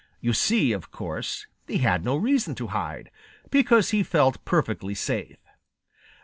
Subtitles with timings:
[0.19, 3.11] You see, of course, he had no reason to hide,
[3.51, 5.37] because he felt perfectly safe.